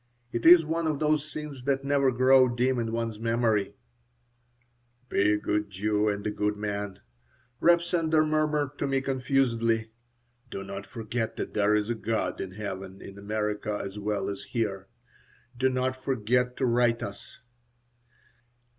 [0.31, 3.75] It is one of those scenes that never grow dim in one's memory
[5.09, 7.01] "Be a good Jew and a good man,"
[7.59, 9.91] Reb Sender murmured to me, confusedly.
[10.49, 14.41] "Do not forget that there is a God in heaven in America as well as
[14.41, 14.87] here.
[15.55, 17.37] Do not forget to write us."